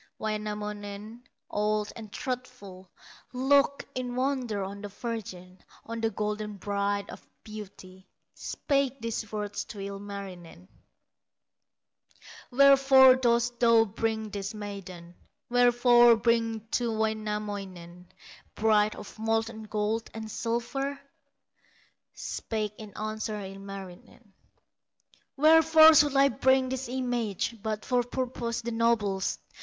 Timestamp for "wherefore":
12.49-13.15, 15.51-16.15, 25.37-25.93